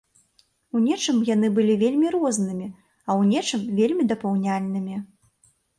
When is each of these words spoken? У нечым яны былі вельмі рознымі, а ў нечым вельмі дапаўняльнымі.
У 0.77 0.81
нечым 0.85 1.19
яны 1.29 1.47
былі 1.59 1.75
вельмі 1.83 2.07
рознымі, 2.17 2.67
а 3.07 3.09
ў 3.19 3.37
нечым 3.37 3.61
вельмі 3.83 4.03
дапаўняльнымі. 4.15 4.95